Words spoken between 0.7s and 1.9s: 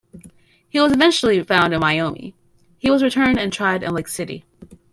was eventually found in